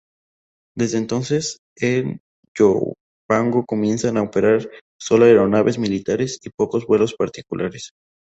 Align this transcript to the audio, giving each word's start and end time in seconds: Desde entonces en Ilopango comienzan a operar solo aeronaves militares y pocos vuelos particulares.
Desde 0.75 0.97
entonces 0.97 1.57
en 1.75 2.21
Ilopango 2.57 3.65
comienzan 3.67 4.17
a 4.17 4.23
operar 4.23 4.67
solo 4.99 5.25
aeronaves 5.25 5.77
militares 5.77 6.39
y 6.41 6.49
pocos 6.49 6.87
vuelos 6.87 7.13
particulares. 7.13 7.91